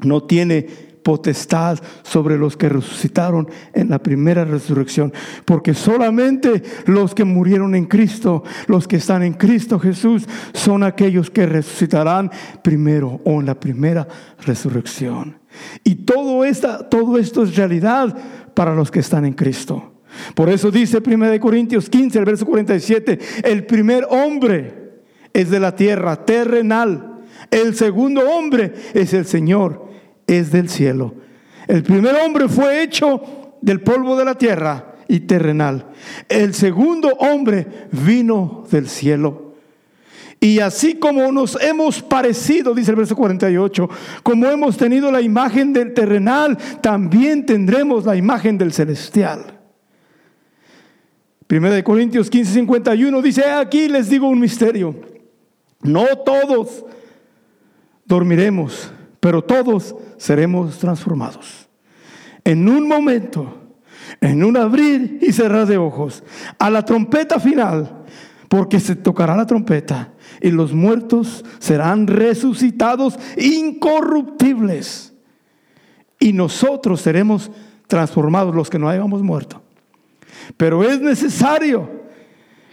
[0.04, 0.68] no tiene
[1.02, 5.12] potestad sobre los que resucitaron en la primera resurrección.
[5.46, 11.32] Porque solamente los que murieron en Cristo, los que están en Cristo Jesús, son aquellos
[11.32, 12.30] que resucitarán
[12.62, 14.08] primero o en la primera
[14.46, 15.42] resurrección.
[15.84, 18.16] Y todo, esta, todo esto es realidad
[18.54, 19.94] para los que están en Cristo.
[20.36, 25.02] Por eso dice 1 Corintios 15, el verso 47, el primer hombre
[25.34, 27.20] es de la tierra, terrenal.
[27.50, 29.90] El segundo hombre es el Señor
[30.28, 31.16] es del cielo.
[31.68, 35.88] El primer hombre fue hecho del polvo de la tierra y terrenal.
[36.28, 39.51] El segundo hombre vino del cielo.
[40.42, 43.90] Y así como nos hemos parecido, dice el verso 48,
[44.24, 49.60] como hemos tenido la imagen del terrenal, también tendremos la imagen del celestial.
[51.48, 54.96] Primera de Corintios 15, 51 dice, aquí les digo un misterio.
[55.84, 56.86] No todos
[58.06, 61.70] dormiremos pero todos seremos transformados.
[62.44, 63.56] En un momento,
[64.20, 66.24] en un abrir y cerrar de ojos,
[66.58, 68.01] a la trompeta final,
[68.52, 70.12] porque se tocará la trompeta
[70.42, 75.14] y los muertos serán resucitados incorruptibles.
[76.20, 77.50] Y nosotros seremos
[77.88, 79.62] transformados los que no hayamos muerto.
[80.58, 82.01] Pero es necesario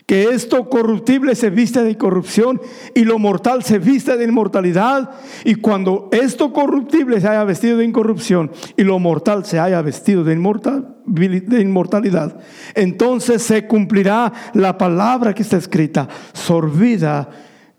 [0.09, 2.63] que esto corruptible se viste de corrupción
[2.95, 5.11] y lo mortal se viste de inmortalidad.
[5.45, 10.25] Y cuando esto corruptible se haya vestido de incorrupción y lo mortal se haya vestido
[10.25, 12.41] de, inmortalidad,
[12.75, 17.29] entonces se cumplirá la palabra que está escrita, sorbida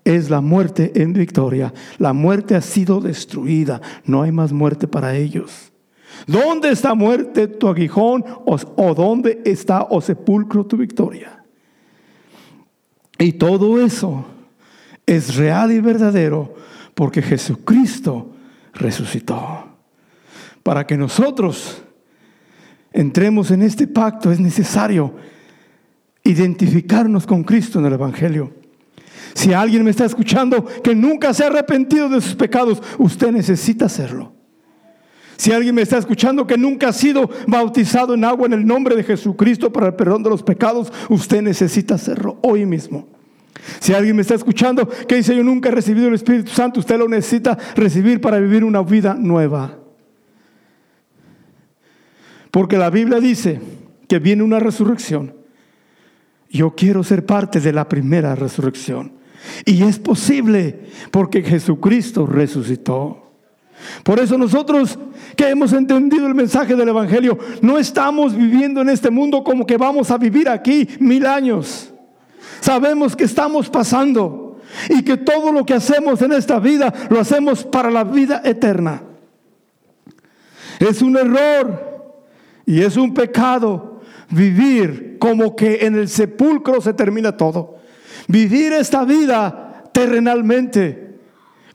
[0.04, 1.74] es la muerte en victoria.
[1.98, 3.80] La muerte ha sido destruida.
[4.04, 5.72] No hay más muerte para ellos.
[6.28, 11.39] ¿Dónde está muerte tu aguijón o, dónde está o sepulcro tu victoria?
[13.20, 14.24] Y todo eso
[15.04, 16.54] es real y verdadero
[16.94, 18.32] porque Jesucristo
[18.72, 19.66] resucitó.
[20.62, 21.82] Para que nosotros
[22.92, 25.14] entremos en este pacto es necesario
[26.24, 28.54] identificarnos con Cristo en el Evangelio.
[29.34, 33.84] Si alguien me está escuchando que nunca se ha arrepentido de sus pecados, usted necesita
[33.84, 34.32] hacerlo.
[35.40, 38.94] Si alguien me está escuchando que nunca ha sido bautizado en agua en el nombre
[38.94, 43.08] de Jesucristo para el perdón de los pecados, usted necesita hacerlo hoy mismo.
[43.78, 46.98] Si alguien me está escuchando que dice yo nunca he recibido el Espíritu Santo, usted
[46.98, 49.78] lo necesita recibir para vivir una vida nueva.
[52.50, 53.62] Porque la Biblia dice
[54.08, 55.36] que viene una resurrección.
[56.50, 59.14] Yo quiero ser parte de la primera resurrección.
[59.64, 63.29] Y es posible porque Jesucristo resucitó.
[64.02, 64.98] Por eso nosotros
[65.36, 69.76] que hemos entendido el mensaje del Evangelio, no estamos viviendo en este mundo como que
[69.76, 71.92] vamos a vivir aquí mil años.
[72.60, 77.64] Sabemos que estamos pasando y que todo lo que hacemos en esta vida lo hacemos
[77.64, 79.02] para la vida eterna.
[80.78, 82.14] Es un error
[82.66, 87.80] y es un pecado vivir como que en el sepulcro se termina todo
[88.30, 91.09] vivir esta vida terrenalmente.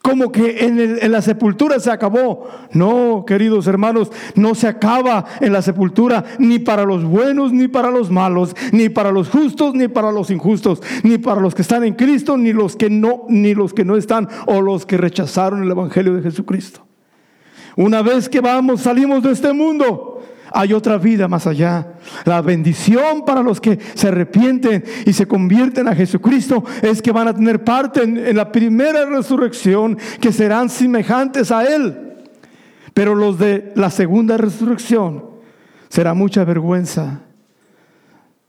[0.06, 2.48] Como que en, la sepultura se acabó.
[2.74, 7.90] No, queridos hermanos, no se acaba en la sepultura ni para los buenos ni para
[7.90, 11.84] los malos, ni para los justos ni para los injustos, ni para los que están
[11.84, 15.64] en Cristo ni los que no ni los que no están o los que rechazaron
[15.64, 16.86] el evangelio de Jesucristo.
[17.76, 20.22] Una vez que vamos, salimos de este mundo,
[20.56, 21.86] hay otra vida más allá.
[22.24, 27.28] La bendición para los que se arrepienten y se convierten a Jesucristo es que van
[27.28, 32.14] a tener parte en, la primera resurrección, que serán semejantes a Él.
[32.94, 35.26] Pero los de la segunda resurrección
[35.90, 37.20] será mucha vergüenza.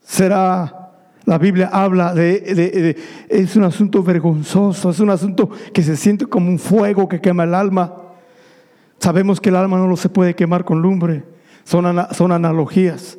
[0.00, 0.92] Será
[1.24, 2.96] la Biblia habla de, de,
[3.28, 7.42] es un asunto vergonzoso, es un asunto que se siente como un fuego que quema
[7.42, 7.96] el alma.
[9.00, 11.24] Sabemos que el alma no lo se puede quemar con lumbre,
[11.66, 13.18] son, analogías.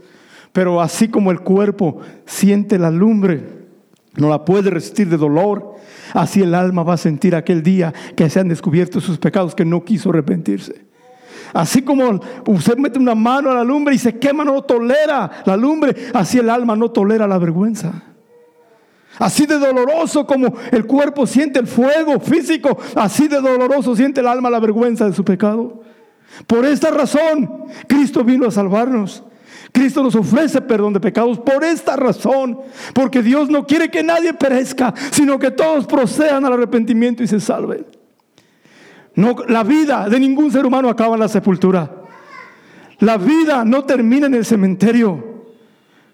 [0.53, 3.43] Pero así como el cuerpo siente la lumbre,
[4.15, 5.75] no la puede resistir de dolor,
[6.13, 9.65] así el alma va a sentir aquel día que se han descubierto sus pecados, que
[9.65, 10.88] no quiso arrepentirse.
[11.53, 15.55] Así como usted mete una mano a la lumbre y se quema, no tolera la
[15.55, 17.91] lumbre, así el alma no tolera la vergüenza.
[19.19, 24.27] Así de doloroso como el cuerpo siente el fuego físico, así de doloroso siente el
[24.27, 25.81] alma la vergüenza de su pecado.
[26.45, 29.23] Por esta razón, Cristo vino a salvarnos.
[29.71, 32.59] Cristo nos ofrece perdón de pecados por esta razón,
[32.93, 37.39] porque Dios no quiere que nadie perezca, sino que todos procedan al arrepentimiento y se
[37.39, 37.85] salven.
[39.15, 41.91] No, la vida de ningún ser humano acaba en la sepultura.
[42.99, 45.45] La vida no termina en el cementerio.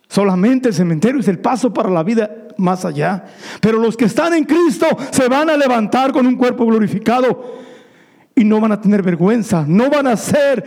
[0.08, 3.26] Solamente el cementerio es el paso para la vida más allá.
[3.62, 7.62] Pero los que están en Cristo se van a levantar con un cuerpo glorificado
[8.36, 10.63] y no van a tener vergüenza, no van a ser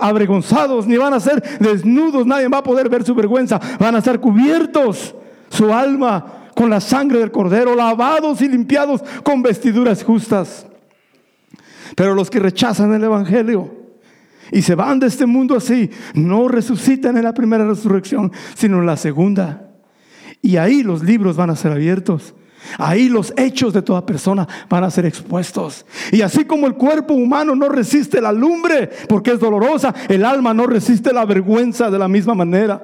[0.00, 4.00] avergonzados, ni van a ser desnudos, nadie va a poder ver su vergüenza, van a
[4.00, 5.14] ser cubiertos
[5.50, 10.66] su alma con la sangre del cordero, lavados y limpiados con vestiduras justas.
[11.94, 13.74] Pero los que rechazan el Evangelio
[14.50, 18.86] y se van de este mundo así, no resucitan en la primera resurrección, sino en
[18.86, 19.70] la segunda.
[20.42, 22.34] Y ahí los libros van a ser abiertos
[22.78, 25.84] Ahí los hechos de toda persona van a ser expuestos.
[26.12, 30.54] Y así como el cuerpo humano no resiste la lumbre porque es dolorosa, el alma
[30.54, 32.82] no resiste la vergüenza de la misma manera.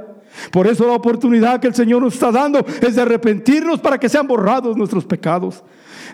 [0.51, 4.09] Por eso la oportunidad que el Señor nos está dando es de arrepentirnos para que
[4.09, 5.63] sean borrados nuestros pecados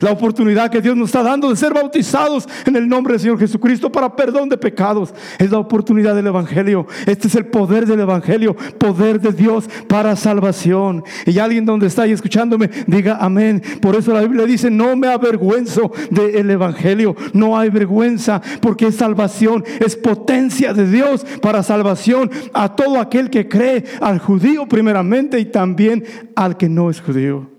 [0.01, 3.39] la oportunidad que Dios nos está dando de ser bautizados en el nombre del Señor
[3.39, 5.15] Jesucristo para perdón de pecados.
[5.39, 6.87] Es la oportunidad del Evangelio.
[7.07, 11.05] Este es el poder del Evangelio, poder de Dios para salvación.
[11.27, 13.63] Y alguien donde está ahí escuchándome, diga amén.
[13.81, 17.17] Por eso la Biblia dice, no me avergüenzo del Evangelio.
[17.33, 23.31] No hay vergüenza porque es salvación, es potencia de Dios para salvación a todo aquel
[23.31, 26.05] que cree, al judío primeramente y también
[26.37, 27.51] al que no es judío.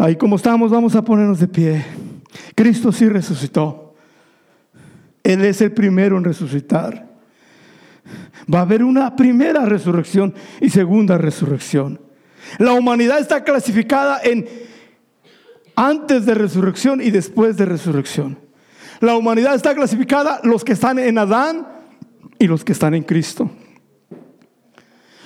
[0.00, 1.84] Ahí como estamos, vamos a ponernos de pie.
[2.54, 3.96] Cristo sí resucitó.
[5.24, 7.08] Él es el primero en resucitar.
[8.52, 12.00] Va a haber una primera resurrección y segunda resurrección.
[12.58, 14.46] La humanidad está clasificada en
[15.74, 18.38] antes de resurrección y después de resurrección.
[19.00, 21.66] La humanidad está clasificada los que están en Adán
[22.38, 23.50] y los que están en Cristo.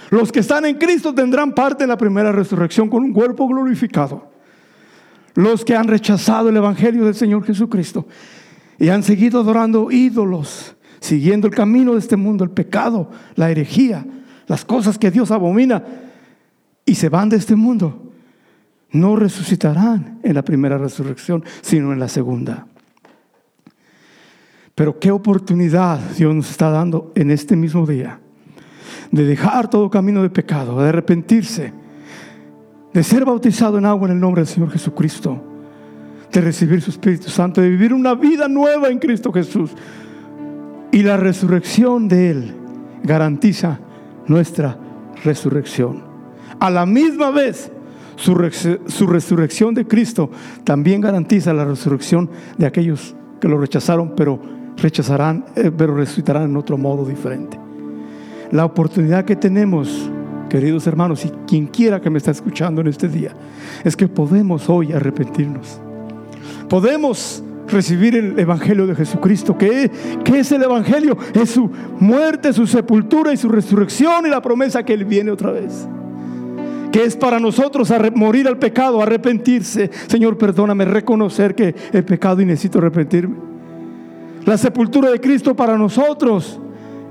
[0.08, 4.31] Los que están en Cristo tendrán parte en la primera resurrección con un cuerpo glorificado.
[5.34, 8.06] Los que han rechazado el Evangelio del Señor Jesucristo
[8.78, 14.04] y han seguido adorando ídolos, siguiendo el camino de este mundo, el pecado, la herejía,
[14.46, 15.84] las cosas que Dios abomina,
[16.84, 18.12] y se van de este mundo,
[18.90, 22.66] no resucitarán en la primera resurrección, sino en la segunda.
[24.74, 28.20] Pero qué oportunidad Dios nos está dando en este mismo día
[29.10, 31.72] de dejar todo camino de pecado, de arrepentirse,
[32.92, 35.42] de ser bautizado en agua en el nombre del Señor Jesucristo,
[36.30, 39.70] de recibir su Espíritu Santo, de vivir una vida nueva en Cristo Jesús.
[40.90, 42.54] Y la resurrección de Él
[43.02, 43.80] garantiza
[44.26, 44.78] nuestra
[45.24, 46.04] resurrección.
[46.60, 47.72] A la misma vez,
[48.16, 50.30] su, resurrección de Cristo
[50.64, 54.40] también garantiza la resurrección de aquellos que lo rechazaron, pero
[54.76, 57.58] rechazarán, eh, pero resucitarán en otro modo diferente.
[58.50, 60.10] La oportunidad que tenemos,
[60.52, 63.32] queridos hermanos, y quien quiera que me está escuchando en este día,
[63.84, 65.80] es que podemos hoy arrepentirnos.
[66.68, 69.56] Podemos recibir el Evangelio de Jesucristo.
[69.56, 69.90] ¿Qué,
[70.22, 71.16] ¿Qué, es el Evangelio?
[71.32, 75.52] Es su muerte, su sepultura y su resurrección y la promesa que Él viene otra
[75.52, 75.88] vez.
[76.92, 79.90] Que es para nosotros morir al pecado, arrepentirse.
[80.06, 83.36] Señor, perdóname, reconocer que he pecado y necesito arrepentirme.
[84.44, 86.60] La sepultura de Cristo para nosotros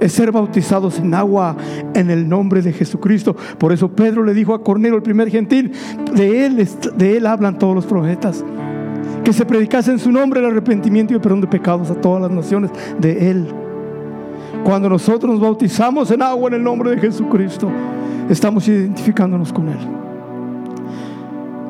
[0.01, 1.55] es ser bautizados en agua
[1.93, 3.35] en el nombre de Jesucristo.
[3.57, 5.71] Por eso Pedro le dijo a Cornelio, el primer gentil,
[6.13, 8.43] de él, de él hablan todos los profetas.
[9.23, 12.23] Que se predicase en su nombre el arrepentimiento y el perdón de pecados a todas
[12.23, 13.47] las naciones de él.
[14.63, 17.69] Cuando nosotros nos bautizamos en agua en el nombre de Jesucristo,
[18.29, 19.77] estamos identificándonos con Él.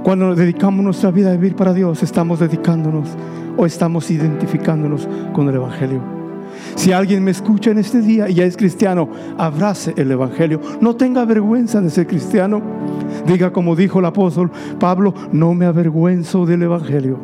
[0.04, 3.08] Cuando dedicamos nuestra vida a vivir para Dios, estamos dedicándonos
[3.56, 6.21] o estamos identificándonos con el Evangelio.
[6.76, 10.60] Si alguien me escucha en este día y ya es cristiano, abrace el Evangelio.
[10.80, 12.62] No tenga vergüenza de ser cristiano.
[13.26, 17.20] Diga como dijo el apóstol Pablo, no me avergüenzo del Evangelio.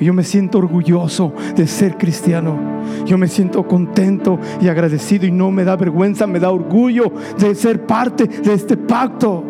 [0.00, 2.56] yo me siento orgulloso de ser cristiano.
[3.04, 7.54] Yo me siento contento y agradecido y no me da vergüenza, me da orgullo de
[7.54, 9.44] ser parte de este pacto.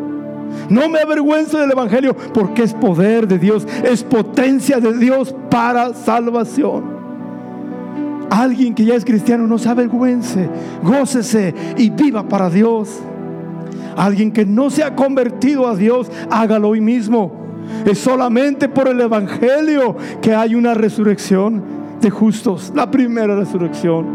[0.70, 5.94] No me avergüenzo del Evangelio porque es poder de Dios, es potencia de Dios para
[5.94, 6.97] salvación.
[8.30, 10.48] Alguien que ya es cristiano no se avergüence,
[10.82, 13.00] gócese y viva para Dios.
[13.96, 17.32] Alguien que no se ha convertido a Dios, hágalo hoy mismo.
[17.84, 21.62] Es solamente por el Evangelio que hay una resurrección
[22.00, 24.06] de justos, la primera resurrección.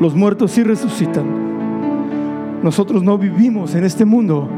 [0.00, 1.24] Los muertos sí resucitan.
[2.62, 4.48] Nosotros no vivimos en este mundo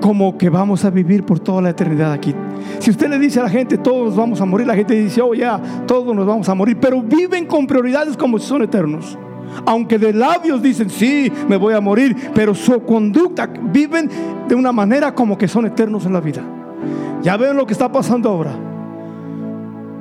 [0.00, 2.34] como que vamos a vivir por toda la eternidad aquí.
[2.78, 5.34] Si usted le dice a la gente, todos vamos a morir, la gente dice, oh
[5.34, 9.18] ya, todos nos vamos a morir, pero viven con prioridades como si son eternos.
[9.66, 14.08] Aunque de labios dicen, sí, me voy a morir, pero su conducta viven
[14.48, 16.42] de una manera como que son eternos en la vida.
[17.22, 18.52] Ya ven lo que está pasando ahora.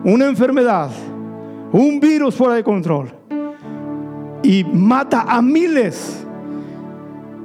[0.03, 0.89] Una enfermedad,
[1.71, 3.11] un virus fuera de control
[4.43, 6.25] y mata a miles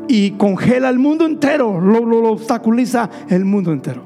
[0.09, 4.03] y congela el mundo entero, lo, obstaculiza el mundo entero.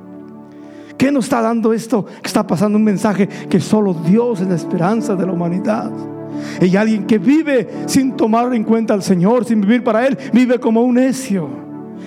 [0.96, 2.04] ¿Qué nos está dando esto?
[2.04, 5.92] Que está pasando un mensaje que solo Dios es la esperanza de la humanidad.
[6.60, 10.58] Y alguien que vive sin tomar en cuenta al Señor, sin vivir para Él, vive
[10.58, 11.48] como un necio.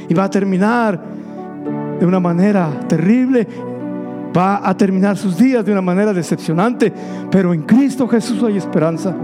[0.09, 1.01] Y va a terminar
[1.99, 3.47] de una manera terrible.
[4.35, 6.91] Va a terminar sus días de una manera decepcionante.
[7.29, 9.15] Pero en Cristo Jesús hay esperanza.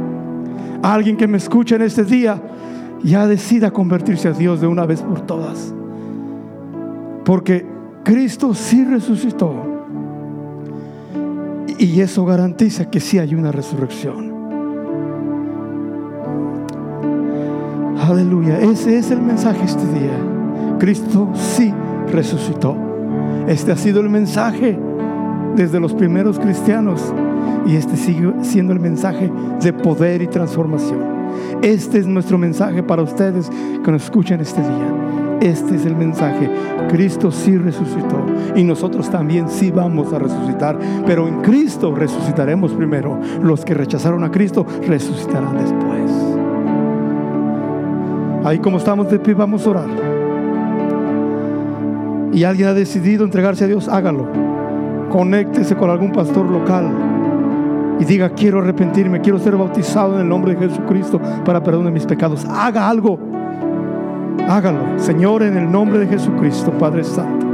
[0.81, 2.41] Alguien que me escucha en este día
[3.03, 5.73] ya decida convertirse a Dios de una vez por todas.
[7.25, 7.65] Porque
[8.03, 9.53] Cristo sí resucitó.
[11.77, 14.33] Y eso garantiza que sí hay una resurrección.
[17.99, 18.59] Aleluya.
[18.59, 20.17] Ese es el mensaje este día.
[20.79, 21.73] Cristo sí
[22.11, 22.75] resucitó.
[23.47, 24.79] Este ha sido el mensaje
[25.55, 27.13] desde los primeros cristianos.
[27.65, 29.29] Y este sigue siendo el mensaje
[29.61, 31.16] de poder y transformación.
[31.61, 33.49] Este es nuestro mensaje para ustedes
[33.83, 34.93] que nos escuchan este día.
[35.41, 36.49] Este es el mensaje.
[36.89, 38.25] Cristo sí resucitó
[38.55, 43.19] y nosotros también sí vamos a resucitar, pero en Cristo resucitaremos primero.
[43.41, 46.11] Los que rechazaron a Cristo resucitarán después.
[48.43, 49.89] Ahí como estamos de pie vamos a orar.
[52.33, 54.27] Y alguien ha decidido entregarse a Dios, hágalo.
[55.09, 57.06] Conéctese con algún pastor local
[57.99, 61.91] y diga, quiero arrepentirme, quiero ser bautizado en el nombre de Jesucristo para perdón de
[61.91, 62.45] mis pecados.
[62.45, 63.19] Haga algo.
[64.47, 67.45] Hágalo, Señor, en el nombre de Jesucristo, Padre Santo.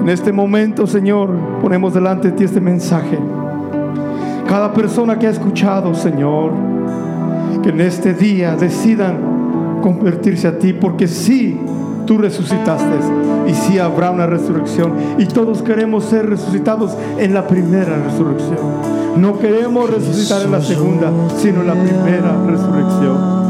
[0.00, 1.30] En este momento, Señor,
[1.60, 3.18] ponemos delante de ti este mensaje.
[4.48, 6.52] Cada persona que ha escuchado, Señor,
[7.62, 11.58] que en este día decidan convertirse a ti, porque sí,
[12.06, 12.96] tú resucitaste
[13.46, 14.94] y sí habrá una resurrección.
[15.18, 18.99] Y todos queremos ser resucitados en la primera resurrección.
[19.16, 23.40] No queremos resucitar en la segunda, sino en la primera resurrección.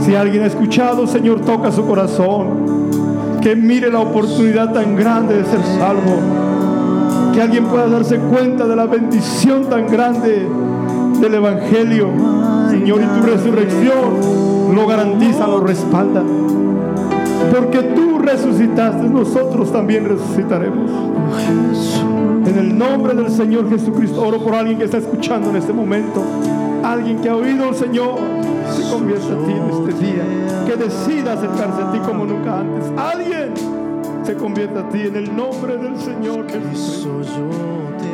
[0.00, 3.38] Si alguien ha escuchado, Señor, toca su corazón.
[3.40, 7.32] Que mire la oportunidad tan grande de ser salvo.
[7.34, 10.46] Que alguien pueda darse cuenta de la bendición tan grande
[11.20, 12.08] del Evangelio.
[12.70, 16.22] Señor, y tu resurrección lo garantiza, lo respalda.
[17.54, 20.90] Porque tú resucitaste, nosotros también resucitaremos.
[22.50, 26.20] En el nombre del Señor Jesucristo, oro por alguien que está escuchando en este momento.
[26.82, 28.18] Alguien que ha oído al Señor,
[28.74, 30.24] se convierta a ti en este día.
[30.66, 32.90] Que decida acercarse a ti como nunca antes.
[32.98, 33.54] Alguien
[34.24, 38.09] se convierta a ti en el nombre del Señor Jesucristo.